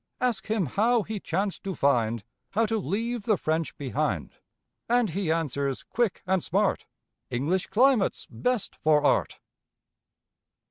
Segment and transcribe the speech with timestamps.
[0.19, 4.31] Ask him how he chanced to find How to leave the French behind,
[4.89, 6.87] And he answers quick and smart,
[7.29, 9.37] "English climate's best for Art."